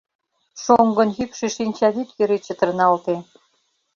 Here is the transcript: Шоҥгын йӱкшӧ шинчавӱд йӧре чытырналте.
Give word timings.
Шоҥгын 0.63 1.09
йӱкшӧ 1.17 1.47
шинчавӱд 1.55 2.09
йӧре 2.17 2.37
чытырналте. 2.45 3.15